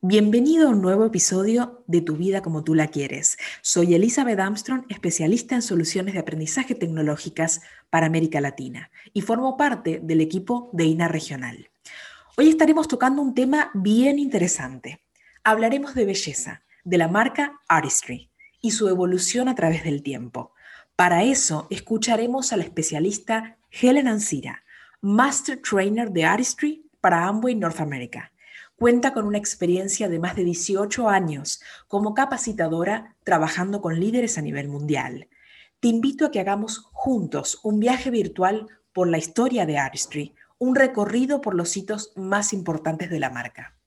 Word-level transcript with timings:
Bienvenido 0.00 0.68
a 0.68 0.70
un 0.70 0.80
nuevo 0.80 1.04
episodio 1.04 1.82
de 1.88 2.00
Tu 2.00 2.14
vida 2.14 2.40
como 2.40 2.62
tú 2.62 2.76
la 2.76 2.86
quieres. 2.86 3.36
Soy 3.62 3.96
Elizabeth 3.96 4.38
Armstrong, 4.38 4.84
especialista 4.88 5.56
en 5.56 5.62
soluciones 5.62 6.14
de 6.14 6.20
aprendizaje 6.20 6.76
tecnológicas 6.76 7.62
para 7.90 8.06
América 8.06 8.40
Latina 8.40 8.92
y 9.12 9.22
formo 9.22 9.56
parte 9.56 9.98
del 10.00 10.20
equipo 10.20 10.70
de 10.72 10.84
INA 10.84 11.08
Regional. 11.08 11.68
Hoy 12.36 12.48
estaremos 12.48 12.86
tocando 12.86 13.20
un 13.20 13.34
tema 13.34 13.72
bien 13.74 14.20
interesante. 14.20 15.00
Hablaremos 15.42 15.96
de 15.96 16.04
belleza, 16.04 16.62
de 16.84 16.96
la 16.96 17.08
marca 17.08 17.58
Artistry 17.66 18.30
y 18.62 18.70
su 18.70 18.86
evolución 18.86 19.48
a 19.48 19.56
través 19.56 19.82
del 19.82 20.04
tiempo. 20.04 20.52
Para 20.94 21.24
eso 21.24 21.66
escucharemos 21.70 22.52
a 22.52 22.56
la 22.56 22.62
especialista 22.62 23.58
Helen 23.72 24.06
Ansira, 24.06 24.62
Master 25.00 25.60
Trainer 25.60 26.12
de 26.12 26.24
Artistry 26.24 26.88
para 27.00 27.26
Amway 27.26 27.56
North 27.56 27.80
America 27.80 28.30
Cuenta 28.78 29.12
con 29.12 29.26
una 29.26 29.38
experiencia 29.38 30.08
de 30.08 30.20
más 30.20 30.36
de 30.36 30.44
18 30.44 31.08
años 31.08 31.60
como 31.88 32.14
capacitadora 32.14 33.16
trabajando 33.24 33.80
con 33.80 33.98
líderes 33.98 34.38
a 34.38 34.40
nivel 34.40 34.68
mundial. 34.68 35.26
Te 35.80 35.88
invito 35.88 36.26
a 36.26 36.30
que 36.30 36.38
hagamos 36.38 36.88
juntos 36.92 37.58
un 37.64 37.80
viaje 37.80 38.10
virtual 38.10 38.68
por 38.92 39.08
la 39.08 39.18
historia 39.18 39.66
de 39.66 39.78
Artistry, 39.78 40.36
un 40.58 40.76
recorrido 40.76 41.40
por 41.40 41.56
los 41.56 41.76
hitos 41.76 42.12
más 42.14 42.52
importantes 42.52 43.10
de 43.10 43.18
la 43.18 43.30
marca. 43.30 43.77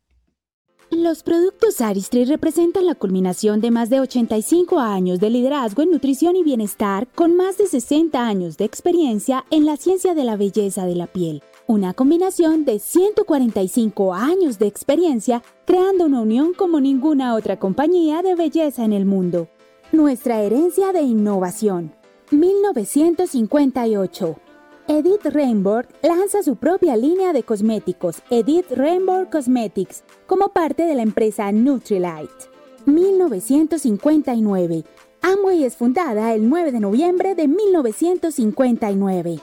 Los 0.91 1.23
productos 1.23 1.81
Aristry 1.81 2.25
representan 2.25 2.85
la 2.85 2.95
culminación 2.95 3.61
de 3.61 3.71
más 3.71 3.89
de 3.89 4.01
85 4.01 4.79
años 4.79 5.19
de 5.19 5.29
liderazgo 5.29 5.81
en 5.81 5.91
nutrición 5.91 6.35
y 6.35 6.43
bienestar 6.43 7.07
con 7.15 7.35
más 7.35 7.57
de 7.57 7.65
60 7.65 8.25
años 8.25 8.57
de 8.57 8.65
experiencia 8.65 9.45
en 9.49 9.65
la 9.65 9.77
ciencia 9.77 10.13
de 10.13 10.23
la 10.23 10.35
belleza 10.35 10.85
de 10.85 10.95
la 10.95 11.07
piel 11.07 11.41
una 11.71 11.93
combinación 11.93 12.65
de 12.65 12.79
145 12.79 14.13
años 14.13 14.59
de 14.59 14.67
experiencia 14.67 15.41
creando 15.65 16.05
una 16.05 16.19
unión 16.19 16.53
como 16.53 16.81
ninguna 16.81 17.33
otra 17.33 17.59
compañía 17.59 18.21
de 18.21 18.35
belleza 18.35 18.83
en 18.83 18.91
el 18.91 19.05
mundo. 19.05 19.47
Nuestra 19.93 20.41
herencia 20.41 20.91
de 20.91 21.01
innovación. 21.01 21.93
1958. 22.31 24.50
Edith 24.87 25.25
Rainbow 25.25 25.83
lanza 26.01 26.41
su 26.43 26.55
propia 26.55 26.97
línea 26.97 27.33
de 27.33 27.43
cosméticos, 27.43 28.23
Edith 28.29 28.71
Rainbow 28.71 29.29
Cosmetics, 29.29 30.03
como 30.25 30.49
parte 30.49 30.85
de 30.85 30.95
la 30.95 31.03
empresa 31.03 31.51
Nutrilite. 31.51 32.49
1959. 32.85 34.83
Amway 35.21 35.63
es 35.63 35.75
fundada 35.75 36.33
el 36.33 36.49
9 36.49 36.71
de 36.71 36.79
noviembre 36.79 37.35
de 37.35 37.47
1959. 37.47 39.39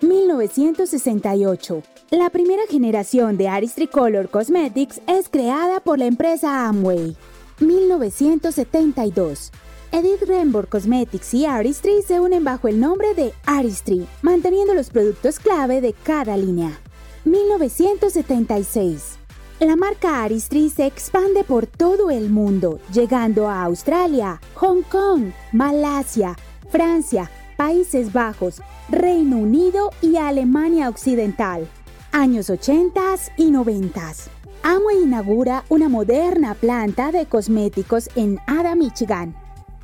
1968. 0.00 1.82
La 2.10 2.30
primera 2.30 2.62
generación 2.68 3.36
de 3.36 3.48
Aristry 3.48 3.86
Color 3.86 4.30
Cosmetics 4.30 5.02
es 5.06 5.28
creada 5.28 5.80
por 5.80 5.98
la 5.98 6.06
empresa 6.06 6.66
Amway. 6.66 7.14
1972. 7.60 9.52
Edith 9.94 10.22
Rainbow 10.26 10.64
Cosmetics 10.66 11.34
y 11.34 11.44
Aristry 11.44 12.00
se 12.00 12.18
unen 12.18 12.44
bajo 12.44 12.66
el 12.66 12.80
nombre 12.80 13.12
de 13.14 13.34
Aristry, 13.44 14.08
manteniendo 14.22 14.72
los 14.72 14.88
productos 14.88 15.38
clave 15.38 15.82
de 15.82 15.92
cada 15.92 16.34
línea. 16.38 16.80
1976. 17.26 19.18
La 19.60 19.76
marca 19.76 20.24
Aristry 20.24 20.70
se 20.70 20.86
expande 20.86 21.44
por 21.44 21.66
todo 21.66 22.10
el 22.10 22.30
mundo, 22.30 22.80
llegando 22.90 23.48
a 23.48 23.64
Australia, 23.64 24.40
Hong 24.54 24.80
Kong, 24.80 25.32
Malasia, 25.52 26.38
Francia, 26.70 27.30
Países 27.58 28.14
Bajos, 28.14 28.62
Reino 28.88 29.36
Unido 29.36 29.90
y 30.00 30.16
Alemania 30.16 30.88
Occidental. 30.88 31.68
Años 32.12 32.48
80 32.48 33.02
y 33.36 33.50
90. 33.50 34.12
Amway 34.62 35.02
inaugura 35.02 35.64
una 35.68 35.90
moderna 35.90 36.54
planta 36.54 37.12
de 37.12 37.26
cosméticos 37.26 38.08
en 38.16 38.38
Ada, 38.46 38.74
Michigan. 38.74 39.41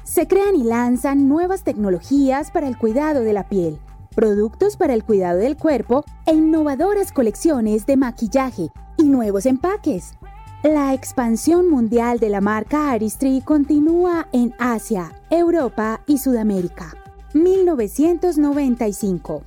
Se 0.08 0.26
crean 0.26 0.56
y 0.56 0.64
lanzan 0.64 1.28
nuevas 1.28 1.62
tecnologías 1.64 2.50
para 2.50 2.66
el 2.66 2.78
cuidado 2.78 3.20
de 3.20 3.34
la 3.34 3.46
piel, 3.46 3.78
productos 4.16 4.78
para 4.78 4.94
el 4.94 5.04
cuidado 5.04 5.38
del 5.38 5.58
cuerpo 5.58 6.02
e 6.24 6.32
innovadoras 6.32 7.12
colecciones 7.12 7.84
de 7.84 7.98
maquillaje 7.98 8.70
y 8.97 9.02
nuevos 9.02 9.44
empaques. 9.44 10.14
La 10.62 10.94
expansión 10.94 11.68
mundial 11.68 12.20
de 12.20 12.30
la 12.30 12.41
marca 12.41 12.91
Aristry 12.91 13.42
continúa 13.42 14.28
en 14.32 14.54
Asia, 14.58 15.12
Europa 15.28 16.00
y 16.06 16.16
Sudamérica. 16.16 16.94
1995. 17.34 19.42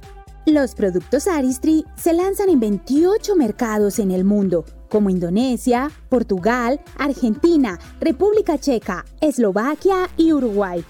Los 0.46 0.76
productos 0.76 1.28
Aristry 1.28 1.86
se 1.96 2.14
lanzan 2.14 2.50
en 2.50 2.60
28 2.60 3.36
mercados 3.36 3.98
en 3.98 4.12
el 4.12 4.26
mundo, 4.26 4.64
como 4.92 5.10
Indonesia, 5.10 5.90
Portugal, 6.10 6.82
Argentina, 6.98 7.80
República 8.00 8.60
Checa, 8.60 9.06
Eslovaquia 9.22 10.10
y 10.18 10.34
Uruguay. 10.34 10.84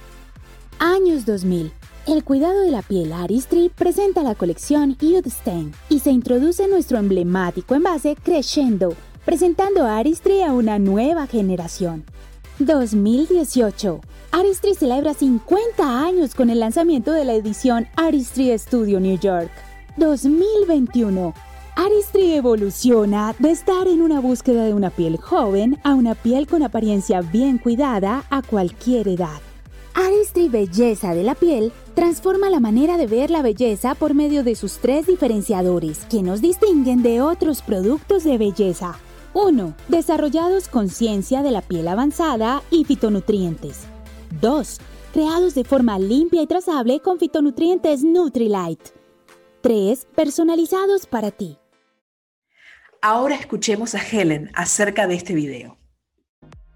Años 0.79 1.25
2000. 1.25 1.71
El 2.07 2.23
cuidado 2.23 2.61
de 2.61 2.71
la 2.71 2.81
piel 2.81 3.13
Aristry 3.13 3.69
presenta 3.69 4.23
la 4.23 4.33
colección 4.33 4.97
Youth 4.97 5.27
Stain 5.27 5.71
y 5.87 5.99
se 5.99 6.09
introduce 6.09 6.67
nuestro 6.67 6.97
emblemático 6.97 7.75
envase 7.75 8.15
Crescendo, 8.15 8.95
presentando 9.23 9.85
Aristry 9.85 10.41
a 10.41 10.51
una 10.51 10.79
nueva 10.79 11.27
generación. 11.27 12.03
2018. 12.57 14.01
Aristry 14.31 14.73
celebra 14.73 15.13
50 15.13 16.03
años 16.03 16.33
con 16.33 16.49
el 16.49 16.59
lanzamiento 16.59 17.11
de 17.11 17.25
la 17.25 17.33
edición 17.33 17.87
Aristry 17.95 18.57
Studio 18.57 18.99
New 18.99 19.19
York. 19.19 19.51
2021. 19.97 21.50
Aristry 21.75 22.33
evoluciona 22.33 23.33
de 23.39 23.51
estar 23.51 23.87
en 23.87 24.01
una 24.01 24.19
búsqueda 24.19 24.65
de 24.65 24.73
una 24.73 24.89
piel 24.89 25.17
joven 25.17 25.79
a 25.83 25.93
una 25.93 26.15
piel 26.15 26.45
con 26.47 26.63
apariencia 26.63 27.21
bien 27.21 27.57
cuidada 27.57 28.23
a 28.29 28.41
cualquier 28.41 29.07
edad. 29.07 29.39
Aristry 29.93 30.49
Belleza 30.49 31.13
de 31.13 31.23
la 31.23 31.35
Piel 31.35 31.71
transforma 31.95 32.49
la 32.49 32.59
manera 32.59 32.97
de 32.97 33.07
ver 33.07 33.29
la 33.29 33.41
belleza 33.41 33.95
por 33.95 34.13
medio 34.13 34.43
de 34.43 34.55
sus 34.55 34.77
tres 34.77 35.05
diferenciadores 35.07 36.05
que 36.05 36.21
nos 36.21 36.41
distinguen 36.41 37.03
de 37.03 37.21
otros 37.21 37.61
productos 37.61 38.23
de 38.23 38.37
belleza 38.37 38.99
1. 39.33 39.73
Desarrollados 39.87 40.67
con 40.67 40.89
ciencia 40.89 41.41
de 41.41 41.51
la 41.51 41.61
piel 41.61 41.87
avanzada 41.87 42.63
y 42.69 42.83
fitonutrientes. 42.83 43.81
2. 44.41 44.77
Creados 45.13 45.55
de 45.55 45.63
forma 45.63 45.99
limpia 45.99 46.41
y 46.41 46.47
trazable 46.47 46.99
con 46.99 47.17
fitonutrientes 47.17 48.03
Nutrilite. 48.03 48.91
3. 49.61 50.07
Personalizados 50.15 51.05
para 51.05 51.31
ti. 51.31 51.60
Ahora 53.03 53.33
escuchemos 53.33 53.95
a 53.95 53.99
Helen 53.99 54.51
acerca 54.53 55.07
de 55.07 55.15
este 55.15 55.33
video. 55.33 55.75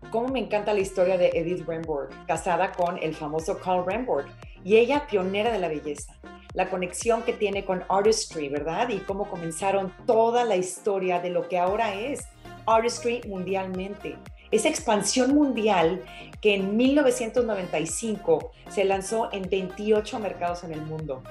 Cómo 0.10 0.30
me 0.30 0.40
encanta 0.40 0.74
la 0.74 0.80
historia 0.80 1.20
de 1.20 1.30
Edith 1.36 1.68
Remborg, 1.68 2.10
casada 2.26 2.72
con 2.72 2.98
el 2.98 3.14
famoso 3.14 3.60
Carl 3.60 3.86
Remborg, 3.86 4.26
y 4.64 4.78
ella 4.78 5.06
pionera 5.06 5.52
de 5.52 5.60
la 5.60 5.68
belleza. 5.68 6.16
La 6.56 6.72
conexión 6.72 7.22
que 7.22 7.34
tiene 7.34 7.64
con 7.64 7.84
artistry, 7.90 8.50
¿verdad? 8.50 8.90
Y 8.90 9.02
cómo 9.02 9.30
comenzaron 9.30 9.94
toda 10.08 10.46
la 10.46 10.56
historia 10.56 11.20
de 11.20 11.30
lo 11.30 11.48
que 11.48 11.60
ahora 11.60 11.94
es 11.94 12.24
artistry 12.66 13.22
mundialmente. 13.28 14.16
Esa 14.50 14.70
expansión 14.70 15.36
mundial 15.36 16.04
que 16.42 16.56
en 16.56 16.76
1995 16.76 18.52
se 18.70 18.84
lanzó 18.84 19.32
en 19.32 19.48
28 19.48 20.20
mercados 20.20 20.64
en 20.64 20.74
el 20.74 20.82
mundo. 20.82 21.22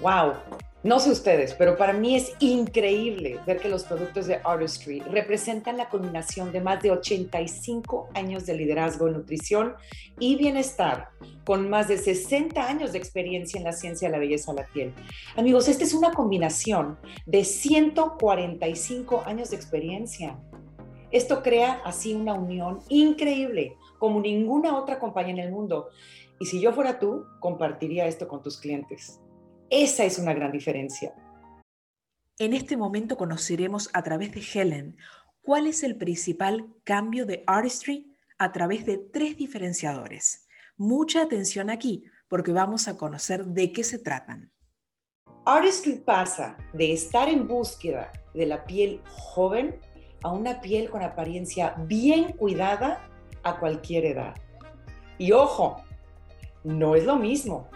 ¡Wow! 0.00 0.34
No 0.82 0.98
sé 0.98 1.10
ustedes, 1.10 1.52
pero 1.54 1.76
para 1.76 1.92
mí 1.92 2.16
es 2.16 2.32
increíble 2.38 3.38
ver 3.46 3.58
que 3.58 3.68
los 3.68 3.84
productos 3.84 4.26
de 4.26 4.40
Artistry 4.42 5.00
representan 5.00 5.76
la 5.76 5.90
culminación 5.90 6.52
de 6.52 6.62
más 6.62 6.82
de 6.82 6.90
85 6.90 8.08
años 8.14 8.46
de 8.46 8.54
liderazgo 8.54 9.06
en 9.06 9.14
nutrición 9.14 9.74
y 10.18 10.36
bienestar, 10.36 11.10
con 11.44 11.68
más 11.68 11.88
de 11.88 11.98
60 11.98 12.66
años 12.66 12.92
de 12.92 12.98
experiencia 12.98 13.58
en 13.58 13.64
la 13.64 13.72
ciencia 13.72 14.08
de 14.08 14.12
la 14.12 14.18
belleza 14.18 14.52
de 14.52 14.62
la 14.62 14.66
piel. 14.68 14.94
Amigos, 15.36 15.68
esta 15.68 15.84
es 15.84 15.92
una 15.92 16.12
combinación 16.12 16.98
de 17.26 17.44
145 17.44 19.22
años 19.26 19.50
de 19.50 19.56
experiencia 19.56 20.38
esto 21.10 21.42
crea 21.42 21.82
así 21.84 22.14
una 22.14 22.34
unión 22.34 22.78
increíble, 22.88 23.76
como 23.98 24.20
ninguna 24.20 24.78
otra 24.78 25.00
compañía 25.00 25.34
en 25.34 25.40
el 25.40 25.50
mundo. 25.50 25.88
Y 26.38 26.46
si 26.46 26.60
yo 26.60 26.72
fuera 26.72 27.00
tú, 27.00 27.24
compartiría 27.40 28.06
esto 28.06 28.28
con 28.28 28.42
tus 28.42 28.58
clientes. 28.58 29.20
Esa 29.70 30.04
es 30.04 30.18
una 30.18 30.34
gran 30.34 30.50
diferencia. 30.50 31.14
En 32.40 32.54
este 32.54 32.76
momento 32.76 33.16
conoceremos 33.16 33.88
a 33.92 34.02
través 34.02 34.32
de 34.32 34.42
Helen 34.42 34.96
cuál 35.42 35.68
es 35.68 35.84
el 35.84 35.96
principal 35.96 36.74
cambio 36.82 37.24
de 37.24 37.44
Artistry 37.46 38.16
a 38.36 38.50
través 38.50 38.84
de 38.84 38.98
tres 38.98 39.36
diferenciadores. 39.36 40.48
Mucha 40.76 41.22
atención 41.22 41.70
aquí, 41.70 42.02
porque 42.26 42.52
vamos 42.52 42.88
a 42.88 42.96
conocer 42.96 43.44
de 43.44 43.70
qué 43.70 43.84
se 43.84 44.00
tratan. 44.00 44.50
Artistry 45.44 46.00
pasa 46.00 46.56
de 46.72 46.92
estar 46.92 47.28
en 47.28 47.46
búsqueda 47.46 48.10
de 48.34 48.46
la 48.46 48.64
piel 48.64 49.00
joven 49.06 49.78
a 50.24 50.32
una 50.32 50.60
piel 50.60 50.90
con 50.90 51.02
apariencia 51.02 51.76
bien 51.86 52.32
cuidada 52.32 53.08
a 53.44 53.60
cualquier 53.60 54.04
edad. 54.04 54.34
Y 55.16 55.30
ojo, 55.30 55.76
no 56.64 56.96
es 56.96 57.04
lo 57.04 57.16
mismo. 57.16 57.70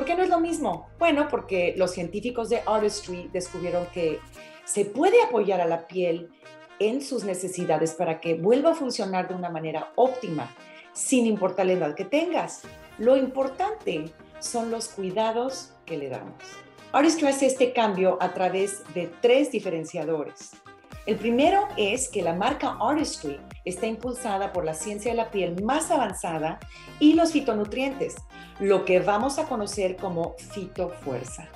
¿Por 0.00 0.06
qué 0.06 0.16
no 0.16 0.22
es 0.22 0.30
lo 0.30 0.40
mismo? 0.40 0.88
Bueno, 0.98 1.28
porque 1.28 1.74
los 1.76 1.90
científicos 1.90 2.48
de 2.48 2.62
Artistry 2.64 3.28
descubrieron 3.34 3.84
que 3.92 4.18
se 4.64 4.86
puede 4.86 5.22
apoyar 5.22 5.60
a 5.60 5.66
la 5.66 5.86
piel 5.86 6.30
en 6.78 7.02
sus 7.02 7.22
necesidades 7.24 7.92
para 7.92 8.18
que 8.18 8.32
vuelva 8.32 8.70
a 8.70 8.74
funcionar 8.74 9.28
de 9.28 9.34
una 9.34 9.50
manera 9.50 9.92
óptima, 9.96 10.56
sin 10.94 11.26
importar 11.26 11.66
la 11.66 11.72
edad 11.72 11.94
que 11.94 12.06
tengas. 12.06 12.62
Lo 12.96 13.14
importante 13.14 14.06
son 14.38 14.70
los 14.70 14.88
cuidados 14.88 15.74
que 15.84 15.98
le 15.98 16.08
damos. 16.08 16.42
Artistry 16.92 17.26
hace 17.26 17.44
este 17.44 17.74
cambio 17.74 18.16
a 18.22 18.32
través 18.32 18.82
de 18.94 19.12
tres 19.20 19.52
diferenciadores. 19.52 20.52
El 21.06 21.16
primero 21.16 21.66
es 21.76 22.08
que 22.08 22.22
la 22.22 22.34
marca 22.34 22.76
Artistry 22.80 23.40
está 23.64 23.86
impulsada 23.86 24.52
por 24.52 24.64
la 24.64 24.74
ciencia 24.74 25.10
de 25.10 25.16
la 25.16 25.30
piel 25.30 25.62
más 25.62 25.90
avanzada 25.90 26.58
y 26.98 27.14
los 27.14 27.32
fitonutrientes, 27.32 28.16
lo 28.58 28.84
que 28.84 29.00
vamos 29.00 29.38
a 29.38 29.46
conocer 29.46 29.96
como 29.96 30.34
fitofuerza. 30.52 31.48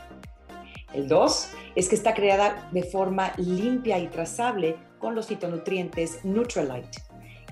El 0.94 1.08
dos 1.08 1.50
es 1.75 1.88
que 1.88 1.94
está 1.94 2.14
creada 2.14 2.69
de 2.73 2.85
forma 2.85 3.32
limpia 3.37 3.99
y 3.99 4.06
trazable 4.06 4.76
con 4.99 5.14
los 5.14 5.26
fitonutrientes 5.26 6.25
Nutrilite. 6.25 7.02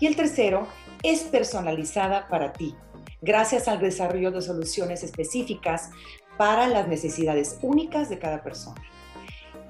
Y 0.01 0.07
el 0.07 0.17
tercero 0.17 0.67
es 1.03 1.25
personalizada 1.25 2.29
para 2.29 2.53
ti, 2.53 2.75
gracias 3.21 3.69
al 3.69 3.81
desarrollo 3.81 4.31
de 4.31 4.41
soluciones 4.41 5.03
específicas 5.03 5.91
para 6.39 6.67
las 6.69 6.89
necesidades 6.89 7.59
únicas 7.63 8.09
de 8.09 8.19
cada 8.19 8.43
persona. 8.43 8.81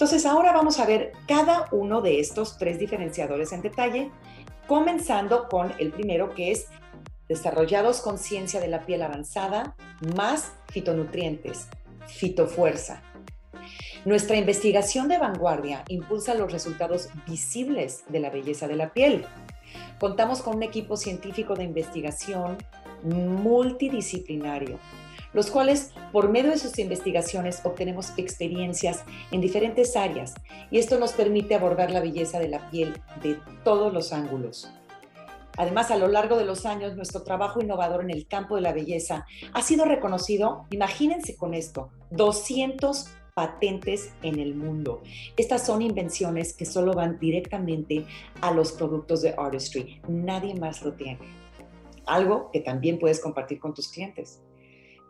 Entonces 0.02 0.26
ahora 0.26 0.50
vamos 0.52 0.81
a 0.81 0.84
ver 0.84 1.12
cada 1.28 1.69
uno 1.70 2.00
de 2.00 2.19
estos 2.19 2.58
tres 2.58 2.76
diferenciadores 2.81 3.52
en 3.52 3.62
detalle, 3.62 4.10
comenzando 4.66 5.49
con 5.49 5.72
el 5.78 5.93
primero 5.93 6.34
que 6.34 6.50
es 6.50 6.66
desarrollados 7.28 8.00
con 8.00 8.19
ciencia 8.19 8.58
de 8.58 8.66
la 8.66 8.84
piel 8.84 9.02
avanzada 9.02 9.76
más 10.16 10.54
fitonutrientes, 10.72 11.69
fitofuerza. 12.08 13.00
Nuestra 14.04 14.37
investigación 14.37 15.06
de 15.06 15.19
vanguardia 15.19 15.84
impulsa 15.87 16.34
los 16.34 16.50
resultados 16.50 17.08
visibles 17.28 18.02
de 18.08 18.19
la 18.19 18.31
belleza 18.31 18.66
de 18.66 18.75
la 18.75 18.93
piel. 18.93 19.25
Contamos 20.00 20.43
con 20.43 20.56
un 20.56 20.64
equipo 20.64 20.96
científico 20.96 21.55
de 21.55 21.62
investigación 21.62 22.58
multidisciplinario 23.05 24.81
los 25.32 25.50
cuales 25.50 25.93
por 26.12 26.29
medio 26.29 26.50
de 26.50 26.58
sus 26.58 26.79
investigaciones 26.79 27.61
obtenemos 27.64 28.12
experiencias 28.17 29.05
en 29.31 29.40
diferentes 29.40 29.96
áreas 29.96 30.34
y 30.70 30.79
esto 30.79 30.99
nos 30.99 31.12
permite 31.12 31.55
abordar 31.55 31.90
la 31.90 32.00
belleza 32.00 32.38
de 32.38 32.49
la 32.49 32.70
piel 32.70 32.94
de 33.23 33.38
todos 33.64 33.93
los 33.93 34.12
ángulos. 34.12 34.70
Además, 35.56 35.90
a 35.90 35.96
lo 35.96 36.08
largo 36.08 36.37
de 36.38 36.44
los 36.44 36.64
años, 36.64 36.96
nuestro 36.96 37.23
trabajo 37.23 37.61
innovador 37.61 38.02
en 38.02 38.11
el 38.11 38.26
campo 38.26 38.55
de 38.55 38.62
la 38.62 38.73
belleza 38.73 39.26
ha 39.52 39.62
sido 39.62 39.84
reconocido, 39.84 40.67
imagínense 40.70 41.37
con 41.37 41.52
esto, 41.52 41.90
200 42.11 43.08
patentes 43.34 44.12
en 44.23 44.38
el 44.38 44.55
mundo. 44.55 45.02
Estas 45.37 45.67
son 45.67 45.82
invenciones 45.82 46.55
que 46.55 46.67
solo 46.67 46.93
van 46.94 47.19
directamente 47.19 48.06
a 48.40 48.50
los 48.50 48.73
productos 48.73 49.23
de 49.23 49.34
Artistry. 49.37 50.00
Nadie 50.08 50.55
más 50.55 50.82
lo 50.82 50.93
tiene. 50.94 51.19
Algo 52.06 52.50
que 52.52 52.61
también 52.61 52.99
puedes 52.99 53.20
compartir 53.20 53.58
con 53.58 53.75
tus 53.75 53.88
clientes. 53.88 54.42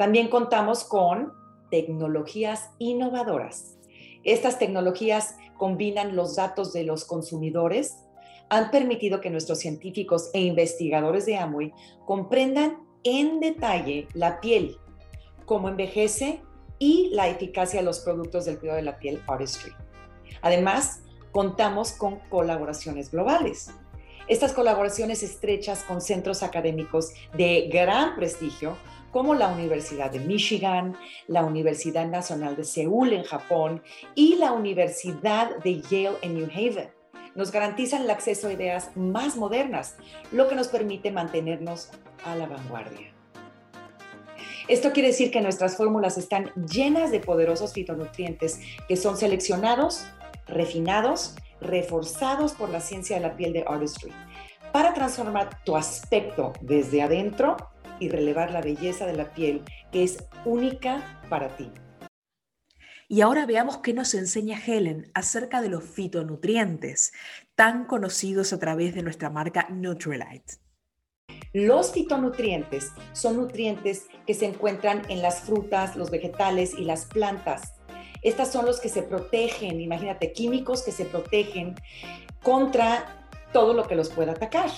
También 0.03 0.27
contamos 0.27 0.83
con 0.83 1.33
tecnologías 1.71 2.71
innovadoras. 2.81 3.79
Estas 4.25 4.59
tecnologías 4.59 5.37
combinan 5.57 6.17
los 6.17 6.35
datos 6.35 6.73
de 6.73 6.83
los 6.83 7.05
consumidores, 7.05 7.99
han 8.49 8.73
permitido 8.73 9.21
que 9.21 9.31
nuestros 9.31 9.61
científicos 9.61 10.31
e 10.35 10.41
investigadores 10.41 11.25
de 11.25 11.37
Amway 11.37 11.73
comprendan 12.05 12.79
en 13.05 13.39
detalle 13.39 14.09
la 14.13 14.41
piel, 14.41 14.77
cómo 15.47 15.69
envejece 15.69 16.43
y 16.81 17.11
la 17.13 17.29
eficacia 17.29 17.79
de 17.79 17.87
los 17.87 18.01
productos 18.01 18.45
del 18.45 18.59
cuidado 18.59 18.79
de 18.79 18.83
la 18.83 18.99
piel 18.99 19.23
Artistry. 19.29 19.71
Además, 20.41 21.05
contamos 21.31 21.93
con 21.93 22.19
colaboraciones 22.29 23.13
globales. 23.13 23.71
Estas 24.27 24.53
colaboraciones 24.53 25.23
estrechas 25.23 25.85
con 25.85 26.01
centros 26.01 26.43
académicos 26.43 27.13
de 27.37 27.69
gran 27.73 28.17
prestigio 28.17 28.77
como 29.13 29.35
la 29.35 29.49
Universidad 29.49 30.11
de 30.11 30.19
Michigan, 30.19 30.97
la 31.29 31.45
Universidad 31.45 32.09
Nacional 32.09 32.57
de 32.57 32.65
Seúl 32.65 33.13
en 33.13 33.23
Japón 33.23 33.83
y 34.15 34.37
la 34.37 34.53
Universidad 34.53 35.57
de 35.59 35.81
Yale 35.83 36.17
en 36.23 36.35
New 36.35 36.49
Haven. 36.51 36.91
Nos 37.35 37.53
garantizan 37.53 38.03
el 38.03 38.11
acceso 38.11 38.49
a 38.49 38.53
ideas 38.53 38.91
más 38.97 39.37
modernas, 39.37 39.97
lo 40.33 40.49
que 40.49 40.55
nos 40.55 40.69
permite 40.69 41.13
mantenernos 41.13 41.91
a 42.25 42.35
la 42.35 42.47
vanguardia. 42.47 43.13
Esto 44.69 44.93
quiere 44.93 45.09
decir 45.09 45.31
que 45.31 45.41
nuestras 45.41 45.77
fórmulas 45.77 46.17
están 46.19 46.51
llenas 46.55 47.11
de 47.11 47.21
poderosos 47.21 47.73
fitonutrientes 47.73 48.61
que 48.89 48.97
son 48.97 49.17
seleccionados, 49.17 50.07
refinados, 50.47 51.37
reforzados 51.61 52.53
por 52.53 52.71
la 52.71 52.81
ciencia 52.81 53.17
de 53.17 53.23
la 53.23 53.37
piel 53.37 53.53
de 53.53 53.65
Artistry 53.67 54.13
para 54.73 54.95
transformar 54.95 55.63
tu 55.65 55.77
aspecto 55.77 56.53
desde 56.61 57.03
adentro 57.03 57.57
y 58.03 58.09
relevar 58.09 58.51
la 58.51 58.61
belleza 58.61 59.07
de 59.07 59.15
la 59.15 59.33
piel 59.33 59.63
que 59.91 60.03
es 60.03 60.25
única 60.45 61.21
para 61.29 61.57
ti. 61.57 61.71
Y 63.09 63.21
ahora 63.21 63.45
veamos 63.45 63.79
qué 63.79 63.93
nos 63.93 64.15
enseña 64.15 64.59
Helen 64.59 65.11
acerca 65.13 65.61
de 65.61 65.69
los 65.69 65.85
fitonutrientes, 65.85 67.13
tan 67.55 67.85
conocidos 67.85 68.53
a 68.53 68.59
través 68.59 68.95
de 68.95 69.03
nuestra 69.03 69.29
marca 69.29 69.69
Nutrilite. 69.69 70.55
Los 71.53 71.93
fitonutrientes 71.93 72.91
son 73.13 73.37
nutrientes 73.37 74.07
que 74.27 74.33
se 74.33 74.47
encuentran 74.47 75.03
en 75.11 75.21
las 75.21 75.43
frutas, 75.43 75.95
los 75.97 76.11
vegetales 76.11 76.73
y 76.79 76.85
las 76.85 77.05
plantas. 77.05 77.75
Estas 78.23 78.51
son 78.51 78.65
los 78.65 78.81
que 78.81 78.89
se 78.89 79.03
protegen, 79.03 79.81
imagínate, 79.81 80.33
químicos 80.33 80.83
que 80.83 80.93
se 80.93 81.05
protegen 81.05 81.75
contra 82.43 83.29
todo 83.53 83.75
lo 83.75 83.87
que 83.87 83.95
los 83.95 84.09
pueda 84.09 84.33
atacar. 84.33 84.71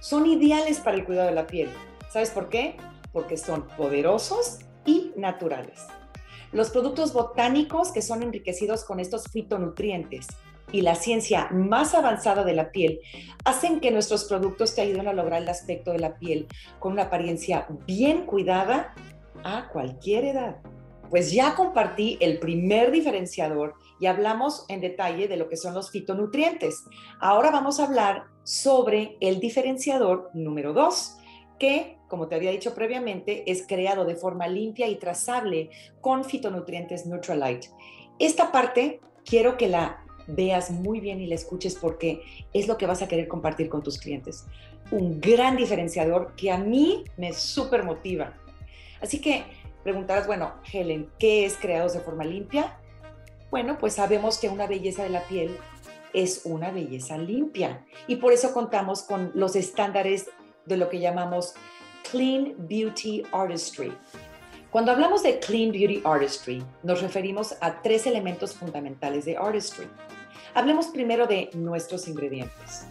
Son 0.00 0.26
ideales 0.26 0.78
para 0.78 0.96
el 0.96 1.04
cuidado 1.04 1.28
de 1.28 1.34
la 1.34 1.48
piel. 1.48 1.68
¿Sabes 2.12 2.30
por 2.30 2.48
qué? 2.48 2.76
Porque 3.12 3.36
son 3.36 3.66
poderosos 3.76 4.58
y 4.84 5.12
naturales. 5.16 5.86
Los 6.52 6.70
productos 6.70 7.12
botánicos 7.12 7.92
que 7.92 8.02
son 8.02 8.22
enriquecidos 8.22 8.84
con 8.84 9.00
estos 9.00 9.24
fitonutrientes 9.30 10.28
y 10.72 10.82
la 10.82 10.94
ciencia 10.94 11.48
más 11.50 11.94
avanzada 11.94 12.44
de 12.44 12.54
la 12.54 12.70
piel 12.70 13.00
hacen 13.44 13.80
que 13.80 13.90
nuestros 13.90 14.24
productos 14.24 14.74
te 14.74 14.82
ayuden 14.82 15.08
a 15.08 15.12
lograr 15.12 15.42
el 15.42 15.48
aspecto 15.48 15.92
de 15.92 15.98
la 15.98 16.18
piel 16.18 16.46
con 16.78 16.92
una 16.92 17.04
apariencia 17.04 17.66
bien 17.86 18.26
cuidada 18.26 18.94
a 19.44 19.68
cualquier 19.68 20.24
edad. 20.24 20.56
Pues 21.10 21.30
ya 21.30 21.54
compartí 21.54 22.18
el 22.20 22.38
primer 22.38 22.90
diferenciador 22.90 23.74
y 24.00 24.06
hablamos 24.06 24.64
en 24.68 24.80
detalle 24.80 25.28
de 25.28 25.36
lo 25.36 25.48
que 25.48 25.56
son 25.56 25.72
los 25.72 25.90
fitonutrientes. 25.90 26.84
Ahora 27.20 27.50
vamos 27.50 27.78
a 27.78 27.84
hablar 27.84 28.24
sobre 28.42 29.16
el 29.20 29.38
diferenciador 29.38 30.30
número 30.34 30.72
dos, 30.72 31.16
que, 31.58 31.98
como 32.08 32.28
te 32.28 32.34
había 32.34 32.50
dicho 32.50 32.74
previamente, 32.74 33.50
es 33.50 33.66
creado 33.66 34.04
de 34.04 34.16
forma 34.16 34.48
limpia 34.48 34.86
y 34.88 34.96
trazable 34.96 35.70
con 36.00 36.24
fitonutrientes 36.24 37.06
Nutrilite. 37.06 37.68
Esta 38.18 38.52
parte 38.52 39.00
quiero 39.24 39.56
que 39.56 39.68
la 39.68 40.04
veas 40.26 40.70
muy 40.70 41.00
bien 41.00 41.20
y 41.20 41.26
la 41.26 41.34
escuches 41.34 41.76
porque 41.76 42.22
es 42.52 42.66
lo 42.66 42.76
que 42.76 42.86
vas 42.86 43.02
a 43.02 43.08
querer 43.08 43.28
compartir 43.28 43.68
con 43.68 43.82
tus 43.82 43.98
clientes. 43.98 44.46
Un 44.90 45.20
gran 45.20 45.56
diferenciador 45.56 46.34
que 46.36 46.50
a 46.50 46.58
mí 46.58 47.04
me 47.16 47.32
súper 47.32 47.84
motiva. 47.84 48.34
Así 49.00 49.20
que 49.20 49.44
preguntarás, 49.82 50.26
bueno, 50.26 50.54
Helen, 50.72 51.10
¿qué 51.18 51.44
es 51.44 51.56
creados 51.56 51.92
de 51.92 52.00
forma 52.00 52.24
limpia? 52.24 52.78
Bueno, 53.50 53.78
pues 53.78 53.94
sabemos 53.94 54.38
que 54.38 54.48
una 54.48 54.66
belleza 54.66 55.02
de 55.02 55.10
la 55.10 55.22
piel 55.22 55.56
es 56.12 56.42
una 56.44 56.70
belleza 56.70 57.18
limpia 57.18 57.84
y 58.06 58.16
por 58.16 58.32
eso 58.32 58.52
contamos 58.52 59.02
con 59.02 59.32
los 59.34 59.54
estándares 59.54 60.30
de 60.66 60.76
lo 60.76 60.88
que 60.88 61.00
llamamos 61.00 61.54
Clean 62.10 62.54
Beauty 62.58 63.22
Artistry. 63.32 63.92
Cuando 64.70 64.92
hablamos 64.92 65.22
de 65.22 65.38
Clean 65.38 65.72
Beauty 65.72 66.02
Artistry, 66.04 66.62
nos 66.82 67.00
referimos 67.00 67.54
a 67.60 67.80
tres 67.82 68.06
elementos 68.06 68.54
fundamentales 68.54 69.24
de 69.24 69.36
Artistry. 69.36 69.86
Hablemos 70.54 70.88
primero 70.88 71.26
de 71.26 71.50
nuestros 71.54 72.08
ingredientes. 72.08 72.86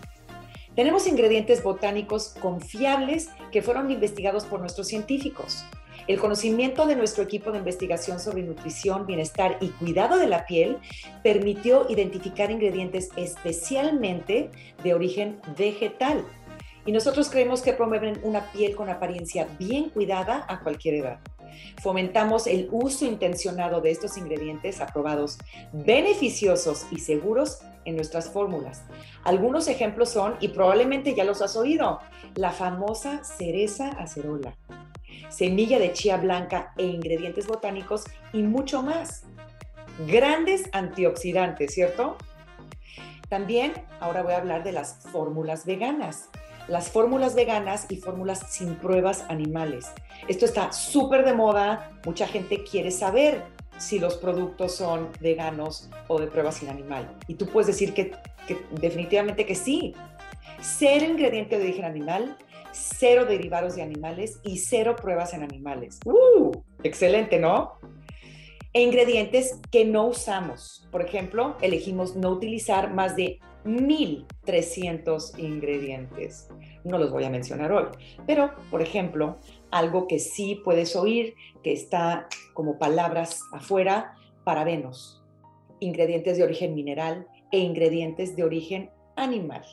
Tenemos 0.75 1.07
ingredientes 1.07 1.63
botánicos 1.63 2.35
confiables 2.41 3.29
que 3.51 3.61
fueron 3.61 3.91
investigados 3.91 4.45
por 4.45 4.59
nuestros 4.59 4.87
científicos. 4.87 5.63
El 6.07 6.19
conocimiento 6.19 6.85
de 6.85 6.95
nuestro 6.95 7.23
equipo 7.23 7.51
de 7.51 7.59
investigación 7.59 8.19
sobre 8.19 8.43
nutrición, 8.43 9.07
bienestar 9.07 9.57
y 9.61 9.69
cuidado 9.69 10.17
de 10.17 10.27
la 10.27 10.45
piel 10.45 10.77
permitió 11.23 11.87
identificar 11.89 12.51
ingredientes 12.51 13.09
especialmente 13.15 14.51
de 14.83 14.93
origen 14.93 15.39
vegetal 15.57 16.25
y 16.85 16.91
nosotros 16.91 17.29
creemos 17.29 17.61
que 17.61 17.73
promueven 17.73 18.19
una 18.23 18.51
piel 18.51 18.75
con 18.75 18.89
apariencia 18.89 19.47
bien 19.57 19.89
cuidada 19.89 20.45
a 20.47 20.59
cualquier 20.59 20.95
edad. 20.95 21.19
Fomentamos 21.81 22.47
el 22.47 22.67
uso 22.71 23.05
intencionado 23.05 23.81
de 23.81 23.91
estos 23.91 24.17
ingredientes 24.17 24.81
aprobados 24.81 25.37
beneficiosos 25.71 26.85
y 26.91 26.99
seguros 26.99 27.59
en 27.85 27.95
nuestras 27.95 28.29
fórmulas. 28.29 28.83
Algunos 29.23 29.67
ejemplos 29.67 30.09
son, 30.09 30.35
y 30.39 30.49
probablemente 30.49 31.15
ya 31.15 31.23
los 31.23 31.41
has 31.41 31.55
oído, 31.55 31.99
la 32.35 32.51
famosa 32.51 33.23
cereza 33.23 33.89
acerola, 33.89 34.55
semilla 35.29 35.79
de 35.79 35.93
chía 35.93 36.17
blanca 36.17 36.73
e 36.77 36.83
ingredientes 36.83 37.47
botánicos 37.47 38.05
y 38.33 38.43
mucho 38.43 38.81
más. 38.81 39.23
Grandes 40.07 40.69
antioxidantes, 40.73 41.73
¿cierto? 41.73 42.17
También 43.29 43.73
ahora 43.99 44.23
voy 44.23 44.33
a 44.33 44.37
hablar 44.37 44.63
de 44.63 44.71
las 44.71 44.97
fórmulas 45.11 45.65
veganas. 45.65 46.29
Las 46.67 46.89
fórmulas 46.89 47.35
veganas 47.35 47.85
y 47.89 47.97
fórmulas 47.97 48.39
sin 48.49 48.75
pruebas 48.75 49.25
animales. 49.29 49.91
Esto 50.27 50.45
está 50.45 50.71
súper 50.71 51.23
de 51.23 51.33
moda, 51.33 51.91
mucha 52.05 52.27
gente 52.27 52.63
quiere 52.63 52.89
saber 52.89 53.43
si 53.77 53.99
los 53.99 54.15
productos 54.15 54.75
son 54.75 55.09
veganos 55.19 55.89
o 56.07 56.19
de 56.19 56.27
pruebas 56.27 56.55
sin 56.55 56.69
animal. 56.69 57.15
Y 57.27 57.35
tú 57.35 57.45
puedes 57.47 57.67
decir 57.67 57.93
que, 57.93 58.13
definitivamente 58.71 59.45
que 59.45 59.55
sí. 59.55 59.93
Cero 60.61 61.05
ingrediente 61.05 61.57
de 61.57 61.65
origen 61.65 61.85
animal, 61.85 62.37
cero 62.71 63.25
derivados 63.25 63.75
de 63.75 63.83
animales 63.83 64.39
y 64.43 64.57
cero 64.57 64.95
pruebas 64.95 65.33
en 65.33 65.43
animales. 65.43 65.99
¡Uh! 66.05 66.51
Excelente, 66.83 67.37
¿no? 67.37 67.79
E 68.73 68.81
ingredientes 68.81 69.59
que 69.71 69.85
no 69.85 70.07
usamos. 70.07 70.87
Por 70.91 71.01
ejemplo, 71.01 71.57
elegimos 71.61 72.15
no 72.15 72.29
utilizar 72.29 72.93
más 72.93 73.15
de 73.15 73.39
1.300 73.65 75.37
ingredientes. 75.39 76.47
No 76.83 76.97
los 76.97 77.11
voy 77.11 77.23
a 77.23 77.29
mencionar 77.29 77.71
hoy, 77.71 77.85
pero, 78.27 78.51
por 78.69 78.81
ejemplo, 78.81 79.39
algo 79.71 80.07
que 80.07 80.19
sí 80.19 80.61
puedes 80.63 80.95
oír, 80.95 81.33
que 81.63 81.73
está 81.73 82.27
como 82.53 82.77
palabras 82.77 83.41
afuera, 83.51 84.15
parabenos, 84.43 85.23
ingredientes 85.79 86.37
de 86.37 86.43
origen 86.43 86.75
mineral 86.75 87.27
e 87.51 87.59
ingredientes 87.59 88.35
de 88.35 88.43
origen 88.43 88.91
animal. 89.15 89.63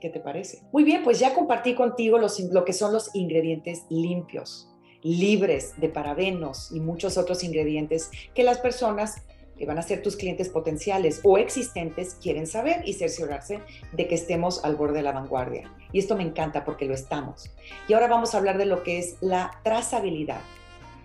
¿Qué 0.00 0.10
te 0.10 0.20
parece? 0.20 0.62
Muy 0.72 0.84
bien, 0.84 1.02
pues 1.02 1.18
ya 1.18 1.34
compartí 1.34 1.74
contigo 1.74 2.18
los, 2.18 2.38
lo 2.40 2.64
que 2.64 2.72
son 2.72 2.92
los 2.92 3.14
ingredientes 3.14 3.86
limpios, 3.88 4.68
libres 5.02 5.80
de 5.80 5.88
parabenos 5.88 6.72
y 6.72 6.80
muchos 6.80 7.16
otros 7.16 7.44
ingredientes 7.44 8.10
que 8.34 8.42
las 8.42 8.58
personas 8.58 9.22
que 9.58 9.66
van 9.66 9.78
a 9.78 9.82
ser 9.82 10.02
tus 10.02 10.16
clientes 10.16 10.48
potenciales 10.48 11.20
o 11.22 11.38
existentes 11.38 12.16
quieren 12.20 12.46
saber 12.46 12.82
y 12.84 12.94
cerciorarse 12.94 13.60
de 13.92 14.08
que 14.08 14.14
estemos 14.14 14.64
al 14.64 14.76
borde 14.76 14.98
de 14.98 15.02
la 15.02 15.12
vanguardia. 15.12 15.72
Y 15.92 15.98
esto 15.98 16.16
me 16.16 16.24
encanta 16.24 16.64
porque 16.64 16.86
lo 16.86 16.94
estamos. 16.94 17.50
Y 17.88 17.92
ahora 17.92 18.08
vamos 18.08 18.34
a 18.34 18.38
hablar 18.38 18.58
de 18.58 18.66
lo 18.66 18.82
que 18.82 18.98
es 18.98 19.16
la 19.20 19.60
trazabilidad. 19.62 20.40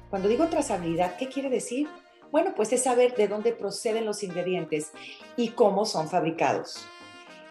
Cuando 0.10 0.28
digo 0.28 0.48
trazabilidad, 0.48 1.18
¿qué 1.18 1.28
quiere 1.28 1.50
decir? 1.50 1.88
Bueno, 2.32 2.54
pues 2.56 2.74
es 2.74 2.84
saber 2.84 3.16
de 3.16 3.28
dónde 3.28 3.52
proceden 3.54 4.06
los 4.06 4.24
ingredientes 4.24 4.92
y 5.36 5.50
cómo 5.50 5.86
son 5.86 6.10
fabricados. 6.10 6.86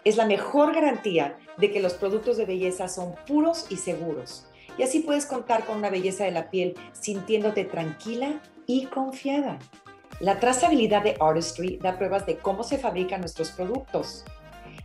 Es 0.05 0.15
la 0.15 0.25
mejor 0.25 0.73
garantía 0.73 1.37
de 1.57 1.71
que 1.71 1.81
los 1.81 1.93
productos 1.93 2.37
de 2.37 2.45
belleza 2.45 2.87
son 2.87 3.15
puros 3.27 3.65
y 3.69 3.77
seguros. 3.77 4.45
Y 4.77 4.83
así 4.83 4.99
puedes 4.99 5.25
contar 5.25 5.65
con 5.65 5.77
una 5.77 5.89
belleza 5.89 6.23
de 6.23 6.31
la 6.31 6.49
piel 6.49 6.75
sintiéndote 6.93 7.65
tranquila 7.65 8.41
y 8.65 8.85
confiada. 8.85 9.59
La 10.19 10.37
trazabilidad 10.37 11.03
de 11.03 11.15
Artistry 11.21 11.77
da 11.77 11.97
pruebas 11.97 12.25
de 12.25 12.37
cómo 12.37 12.63
se 12.63 12.77
fabrican 12.77 13.21
nuestros 13.21 13.51
productos. 13.51 14.25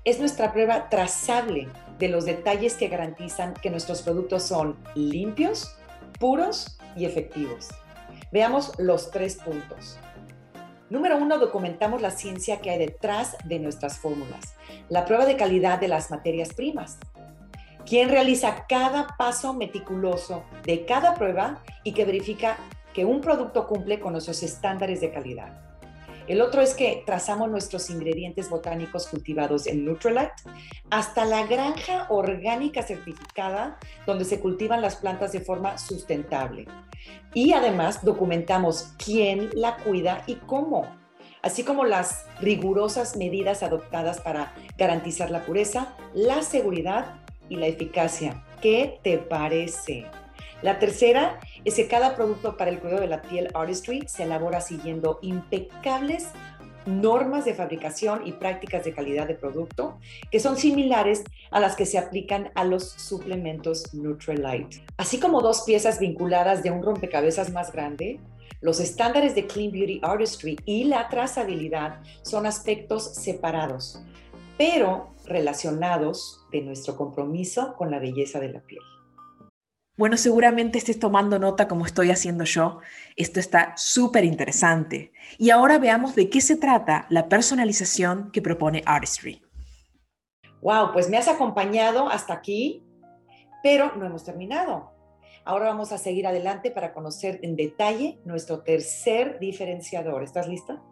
Es 0.04 0.20
nuestra 0.20 0.52
prueba 0.52 0.88
trazable 0.88 1.68
de 1.98 2.08
los 2.08 2.24
detalles 2.24 2.74
que 2.74 2.86
garantizan 2.86 3.52
que 3.54 3.68
nuestros 3.68 4.02
productos 4.02 4.44
son 4.44 4.76
limpios, 4.94 5.74
puros 6.20 6.78
y 6.94 7.04
efectivos. 7.04 7.68
Veamos 8.30 8.72
los 8.78 9.10
tres 9.10 9.36
puntos. 9.36 9.98
Número 10.88 11.16
uno, 11.16 11.38
documentamos 11.38 12.00
la 12.00 12.12
ciencia 12.12 12.60
que 12.60 12.70
hay 12.70 12.78
detrás 12.78 13.36
de 13.44 13.58
nuestras 13.58 13.98
fórmulas. 13.98 14.54
La 14.88 15.04
prueba 15.04 15.26
de 15.26 15.36
calidad 15.36 15.80
de 15.80 15.88
las 15.88 16.12
materias 16.12 16.54
primas. 16.54 16.98
Quien 17.84 18.08
realiza 18.08 18.66
cada 18.68 19.16
paso 19.18 19.52
meticuloso 19.52 20.44
de 20.64 20.84
cada 20.84 21.14
prueba 21.14 21.60
y 21.82 21.92
que 21.92 22.04
verifica 22.04 22.56
que 22.94 23.04
un 23.04 23.20
producto 23.20 23.66
cumple 23.66 24.00
con 24.00 24.12
nuestros 24.12 24.42
estándares 24.42 25.00
de 25.00 25.10
calidad. 25.10 25.74
El 26.26 26.40
otro 26.40 26.62
es 26.62 26.72
que 26.72 27.02
trazamos 27.04 27.50
nuestros 27.50 27.90
ingredientes 27.90 28.48
botánicos 28.48 29.08
cultivados 29.08 29.66
en 29.66 29.84
Nutrilite 29.84 30.32
hasta 30.90 31.26
la 31.26 31.46
granja 31.46 32.06
orgánica 32.08 32.82
certificada 32.82 33.78
donde 34.06 34.24
se 34.24 34.40
cultivan 34.40 34.80
las 34.80 34.96
plantas 34.96 35.32
de 35.32 35.40
forma 35.40 35.76
sustentable. 35.76 36.66
Y 37.34 37.52
además 37.52 38.02
documentamos 38.02 38.94
quién 38.96 39.50
la 39.52 39.76
cuida 39.76 40.22
y 40.26 40.36
cómo, 40.36 40.86
así 41.42 41.62
como 41.62 41.84
las 41.84 42.24
rigurosas 42.40 43.16
medidas 43.16 43.62
adoptadas 43.62 44.20
para 44.20 44.54
garantizar 44.78 45.30
la 45.30 45.44
pureza, 45.44 45.94
la 46.14 46.42
seguridad 46.42 47.16
y 47.50 47.56
la 47.56 47.66
eficacia. 47.66 48.42
¿Qué 48.62 48.98
te 49.02 49.18
parece? 49.18 50.06
La 50.62 50.78
tercera 50.78 51.38
es 51.64 51.76
que 51.76 51.88
cada 51.88 52.14
producto 52.14 52.56
para 52.56 52.70
el 52.70 52.80
cuidado 52.80 53.00
de 53.00 53.08
la 53.08 53.22
piel 53.22 53.48
Artistry 53.54 54.04
se 54.06 54.24
elabora 54.24 54.60
siguiendo 54.60 55.18
impecables 55.22 56.28
normas 56.86 57.44
de 57.44 57.54
fabricación 57.54 58.26
y 58.26 58.32
prácticas 58.32 58.84
de 58.84 58.92
calidad 58.92 59.26
de 59.26 59.34
producto 59.34 59.98
que 60.30 60.40
son 60.40 60.56
similares 60.56 61.24
a 61.50 61.60
las 61.60 61.76
que 61.76 61.86
se 61.86 61.98
aplican 61.98 62.50
a 62.54 62.64
los 62.64 62.90
suplementos 62.90 63.94
Nutrilite. 63.94 64.84
Así 64.96 65.18
como 65.18 65.40
dos 65.40 65.62
piezas 65.62 65.98
vinculadas 65.98 66.62
de 66.62 66.70
un 66.70 66.82
rompecabezas 66.82 67.52
más 67.52 67.72
grande, 67.72 68.20
los 68.60 68.80
estándares 68.80 69.34
de 69.34 69.46
Clean 69.46 69.72
Beauty 69.72 70.00
Artistry 70.02 70.58
y 70.64 70.84
la 70.84 71.08
trazabilidad 71.08 72.00
son 72.22 72.46
aspectos 72.46 73.14
separados, 73.14 74.02
pero 74.56 75.14
relacionados 75.26 76.44
de 76.52 76.62
nuestro 76.62 76.96
compromiso 76.96 77.74
con 77.76 77.90
la 77.90 77.98
belleza 77.98 78.40
de 78.40 78.52
la 78.52 78.60
piel. 78.60 78.82
Bueno, 79.96 80.16
seguramente 80.16 80.78
estés 80.78 80.98
tomando 80.98 81.38
nota 81.38 81.68
como 81.68 81.86
estoy 81.86 82.10
haciendo 82.10 82.42
yo. 82.42 82.80
Esto 83.14 83.38
está 83.38 83.74
súper 83.76 84.24
interesante. 84.24 85.12
Y 85.38 85.50
ahora 85.50 85.78
veamos 85.78 86.16
de 86.16 86.28
qué 86.30 86.40
se 86.40 86.56
trata 86.56 87.06
la 87.10 87.28
personalización 87.28 88.32
que 88.32 88.42
propone 88.42 88.82
Artistry. 88.86 89.40
Wow, 90.62 90.92
pues 90.92 91.08
me 91.08 91.16
has 91.16 91.28
acompañado 91.28 92.08
hasta 92.08 92.34
aquí, 92.34 92.84
pero 93.62 93.94
no 93.94 94.04
hemos 94.04 94.24
terminado. 94.24 94.90
Ahora 95.44 95.66
vamos 95.66 95.92
a 95.92 95.98
seguir 95.98 96.26
adelante 96.26 96.72
para 96.72 96.92
conocer 96.92 97.38
en 97.42 97.54
detalle 97.54 98.18
nuestro 98.24 98.62
tercer 98.62 99.38
diferenciador. 99.38 100.24
¿Estás 100.24 100.48
lista? 100.48 100.82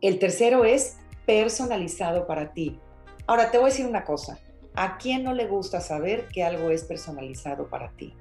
El 0.00 0.18
tercero 0.18 0.64
es 0.64 0.96
personalizado 1.26 2.26
para 2.26 2.54
ti. 2.54 2.80
Ahora 3.26 3.50
te 3.50 3.58
voy 3.58 3.66
a 3.66 3.72
decir 3.72 3.84
una 3.84 4.04
cosa. 4.04 4.38
¿A 4.74 4.96
quién 4.96 5.22
no 5.22 5.34
le 5.34 5.46
gusta 5.46 5.82
saber 5.82 6.28
que 6.28 6.44
algo 6.44 6.70
es 6.70 6.84
personalizado 6.84 7.68
para 7.68 7.90
ti? 7.90 8.14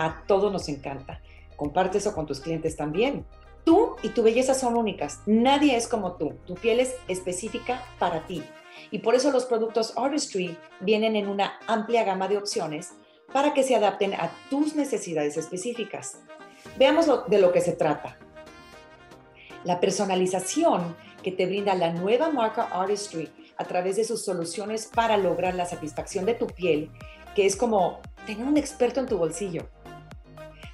A 0.00 0.22
todos 0.28 0.52
nos 0.52 0.68
encanta. 0.68 1.20
Comparte 1.56 1.98
eso 1.98 2.14
con 2.14 2.24
tus 2.24 2.38
clientes 2.38 2.76
también. 2.76 3.26
Tú 3.64 3.96
y 4.04 4.10
tu 4.10 4.22
belleza 4.22 4.54
son 4.54 4.76
únicas. 4.76 5.22
Nadie 5.26 5.76
es 5.76 5.88
como 5.88 6.12
tú. 6.12 6.34
Tu 6.46 6.54
piel 6.54 6.78
es 6.78 6.94
específica 7.08 7.82
para 7.98 8.24
ti. 8.24 8.44
Y 8.92 9.00
por 9.00 9.16
eso 9.16 9.32
los 9.32 9.44
productos 9.44 9.92
Artistry 9.96 10.56
vienen 10.78 11.16
en 11.16 11.26
una 11.26 11.58
amplia 11.66 12.04
gama 12.04 12.28
de 12.28 12.38
opciones 12.38 12.92
para 13.32 13.54
que 13.54 13.64
se 13.64 13.74
adapten 13.74 14.14
a 14.14 14.30
tus 14.48 14.76
necesidades 14.76 15.36
específicas. 15.36 16.20
Veamos 16.78 17.08
de 17.28 17.40
lo 17.40 17.50
que 17.50 17.60
se 17.60 17.72
trata. 17.72 18.16
La 19.64 19.80
personalización 19.80 20.96
que 21.24 21.32
te 21.32 21.46
brinda 21.46 21.74
la 21.74 21.92
nueva 21.92 22.30
marca 22.30 22.68
Artistry 22.70 23.32
a 23.56 23.64
través 23.64 23.96
de 23.96 24.04
sus 24.04 24.24
soluciones 24.24 24.86
para 24.86 25.16
lograr 25.16 25.56
la 25.56 25.66
satisfacción 25.66 26.24
de 26.24 26.34
tu 26.34 26.46
piel, 26.46 26.92
que 27.34 27.46
es 27.46 27.56
como 27.56 28.00
tener 28.26 28.46
un 28.46 28.56
experto 28.56 29.00
en 29.00 29.06
tu 29.06 29.18
bolsillo. 29.18 29.68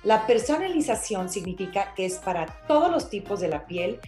La 0.04 0.26
personalización 0.26 1.30
significa 1.30 1.94
que 1.94 2.04
es 2.04 2.18
para 2.18 2.44
todos 2.68 2.90
los 2.90 3.08
tipos 3.08 3.40
de 3.40 3.48
la 3.48 3.66
piel 3.66 4.00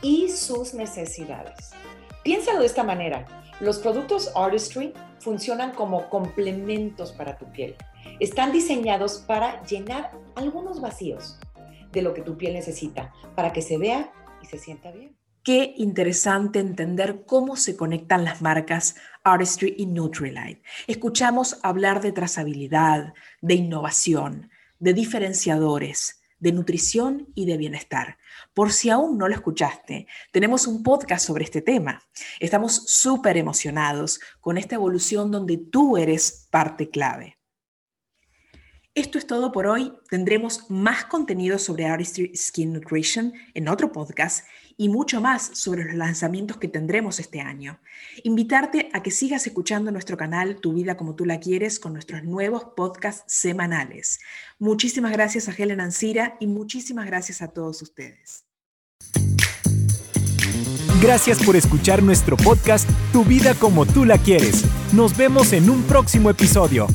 y 0.00 0.30
sus 0.30 0.72
necesidades. 0.72 1.72
Piénsalo 2.24 2.60
de 2.60 2.66
esta 2.66 2.82
manera. 2.82 3.26
Los 3.60 3.78
productos 3.78 4.32
Artistry 4.34 4.94
funcionan 5.18 5.72
como 5.72 6.08
complementos 6.08 7.12
para 7.12 7.36
tu 7.36 7.52
piel. 7.52 7.76
Están 8.18 8.50
diseñados 8.50 9.18
para 9.18 9.62
llenar 9.64 10.12
algunos 10.36 10.80
vacíos 10.80 11.38
de 11.92 12.00
lo 12.00 12.14
que 12.14 12.22
tu 12.22 12.38
piel 12.38 12.54
necesita 12.54 13.12
para 13.36 13.52
que 13.52 13.60
se 13.60 13.76
vea 13.76 14.10
y 14.40 14.46
se 14.46 14.58
sienta 14.58 14.90
bien. 14.90 15.16
Qué 15.44 15.74
interesante 15.76 16.60
entender 16.60 17.24
cómo 17.26 17.56
se 17.56 17.76
conectan 17.76 18.24
las 18.24 18.40
marcas 18.40 18.94
Artistry 19.22 19.74
y 19.76 19.86
Nutrilite. 19.86 20.62
Escuchamos 20.86 21.58
hablar 21.62 22.00
de 22.00 22.12
trazabilidad, 22.12 23.12
de 23.40 23.54
innovación, 23.54 24.50
de 24.82 24.94
diferenciadores, 24.94 26.24
de 26.40 26.50
nutrición 26.50 27.28
y 27.36 27.46
de 27.46 27.56
bienestar. 27.56 28.18
Por 28.52 28.72
si 28.72 28.90
aún 28.90 29.16
no 29.16 29.28
lo 29.28 29.34
escuchaste, 29.34 30.08
tenemos 30.32 30.66
un 30.66 30.82
podcast 30.82 31.24
sobre 31.24 31.44
este 31.44 31.62
tema. 31.62 32.02
Estamos 32.40 32.82
súper 32.88 33.36
emocionados 33.36 34.18
con 34.40 34.58
esta 34.58 34.74
evolución 34.74 35.30
donde 35.30 35.56
tú 35.56 35.96
eres 35.96 36.48
parte 36.50 36.90
clave. 36.90 37.38
Esto 38.92 39.18
es 39.18 39.26
todo 39.28 39.52
por 39.52 39.68
hoy. 39.68 39.92
Tendremos 40.10 40.68
más 40.68 41.04
contenido 41.04 41.60
sobre 41.60 41.86
Artistry 41.86 42.36
Skin 42.36 42.72
Nutrition 42.72 43.32
en 43.54 43.68
otro 43.68 43.92
podcast 43.92 44.44
y 44.82 44.88
mucho 44.88 45.20
más 45.20 45.50
sobre 45.52 45.84
los 45.84 45.94
lanzamientos 45.94 46.56
que 46.56 46.66
tendremos 46.66 47.20
este 47.20 47.40
año. 47.40 47.78
Invitarte 48.24 48.90
a 48.92 49.00
que 49.00 49.12
sigas 49.12 49.46
escuchando 49.46 49.92
nuestro 49.92 50.16
canal 50.16 50.56
Tu 50.56 50.72
vida 50.72 50.96
como 50.96 51.14
tú 51.14 51.24
la 51.24 51.38
quieres 51.38 51.78
con 51.78 51.92
nuestros 51.92 52.24
nuevos 52.24 52.64
podcasts 52.74 53.22
semanales. 53.32 54.18
Muchísimas 54.58 55.12
gracias 55.12 55.48
a 55.48 55.52
Helen 55.52 55.80
Ancira 55.80 56.36
y 56.40 56.48
muchísimas 56.48 57.06
gracias 57.06 57.42
a 57.42 57.48
todos 57.52 57.80
ustedes. 57.80 58.44
Gracias 61.00 61.40
por 61.44 61.54
escuchar 61.54 62.02
nuestro 62.02 62.36
podcast 62.36 62.90
Tu 63.12 63.24
vida 63.24 63.54
como 63.54 63.86
tú 63.86 64.04
la 64.04 64.18
quieres. 64.18 64.64
Nos 64.92 65.16
vemos 65.16 65.52
en 65.52 65.70
un 65.70 65.84
próximo 65.84 66.28
episodio. 66.28 66.88